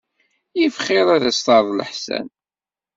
Iff 0.65 0.77
xir 0.85 1.07
ad 1.15 1.23
as-terreḍ 1.29 1.69
leḥsan. 1.77 2.27